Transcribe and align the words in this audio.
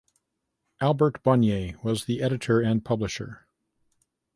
Albert 0.79 1.21
Bonnier 1.21 1.77
was 1.83 2.05
the 2.05 2.23
editor 2.23 2.59
and 2.59 2.83
publisher. 2.83 3.45